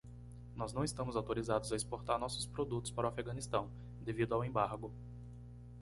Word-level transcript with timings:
Nós 0.55 0.73
não 0.73 0.83
estamos 0.83 1.15
autorizados 1.15 1.71
a 1.71 1.75
exportar 1.75 2.17
nossos 2.17 2.47
produtos 2.47 2.89
para 2.89 3.05
o 3.05 3.09
Afeganistão? 3.11 3.69
devido 4.01 4.33
ao 4.33 4.43
embargo. 4.43 4.91